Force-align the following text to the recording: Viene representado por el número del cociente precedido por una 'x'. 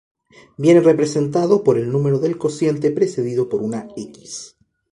Viene 0.57 0.79
representado 0.79 1.63
por 1.63 1.77
el 1.77 1.91
número 1.91 2.17
del 2.17 2.35
cociente 2.35 2.89
precedido 2.89 3.47
por 3.47 3.61
una 3.61 3.87
'x'. 3.95 4.55